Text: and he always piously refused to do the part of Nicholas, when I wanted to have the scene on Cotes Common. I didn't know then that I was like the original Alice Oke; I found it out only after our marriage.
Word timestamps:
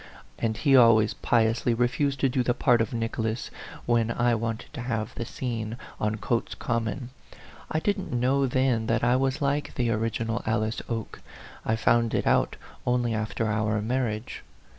and 0.39 0.57
he 0.57 0.75
always 0.75 1.13
piously 1.13 1.75
refused 1.75 2.19
to 2.19 2.27
do 2.27 2.41
the 2.41 2.55
part 2.55 2.81
of 2.81 2.91
Nicholas, 2.91 3.51
when 3.85 4.09
I 4.09 4.33
wanted 4.33 4.73
to 4.73 4.81
have 4.81 5.13
the 5.13 5.25
scene 5.25 5.77
on 5.99 6.15
Cotes 6.15 6.55
Common. 6.55 7.11
I 7.69 7.79
didn't 7.79 8.11
know 8.11 8.47
then 8.47 8.87
that 8.87 9.03
I 9.03 9.15
was 9.15 9.43
like 9.43 9.75
the 9.75 9.91
original 9.91 10.41
Alice 10.43 10.81
Oke; 10.89 11.21
I 11.63 11.75
found 11.75 12.15
it 12.15 12.25
out 12.25 12.55
only 12.83 13.13
after 13.13 13.45
our 13.45 13.79
marriage. 13.79 14.41